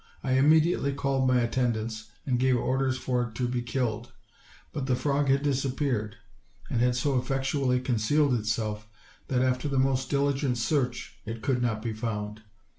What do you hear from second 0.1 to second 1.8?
I immediately called my attend